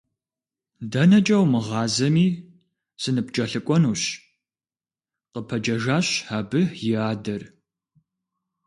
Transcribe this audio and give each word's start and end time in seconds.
ДэнэкӀэ 0.91 1.37
умыгъазэми, 1.43 2.27
сыныпкӀэлъыкӀуэнущ,– 3.01 4.01
къыпэджэжащ 5.31 6.07
абы 6.37 6.61
и 6.89 6.91
адэр. 7.09 7.43